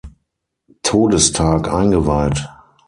[0.81, 2.49] Todestag eingeweiht.